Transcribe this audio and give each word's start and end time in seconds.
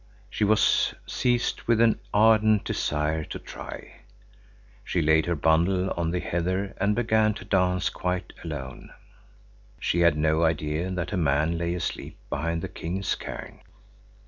She 0.31 0.43
was 0.43 0.95
seized 1.05 1.61
with 1.67 1.79
an 1.79 1.99
ardent 2.11 2.63
desire 2.63 3.23
to 3.25 3.37
try. 3.37 3.97
She 4.83 4.99
laid 4.99 5.27
her 5.27 5.35
bundle 5.35 5.91
on 5.95 6.09
the 6.09 6.19
heather 6.19 6.73
and 6.81 6.95
began 6.95 7.35
to 7.35 7.45
dance 7.45 7.91
quite 7.91 8.33
alone. 8.43 8.89
She 9.79 9.99
had 9.99 10.17
no 10.17 10.43
idea 10.43 10.89
that 10.89 11.13
a 11.13 11.17
man 11.17 11.55
lay 11.55 11.75
asleep 11.75 12.17
behind 12.31 12.63
the 12.63 12.67
king's 12.67 13.13
cairn. 13.13 13.59